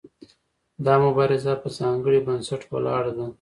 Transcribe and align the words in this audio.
دا 0.85 0.93
مبارزه 1.05 1.53
په 1.61 1.67
ځانګړي 1.79 2.19
بنسټ 2.27 2.61
ولاړه 2.71 3.11
ده. 3.17 3.27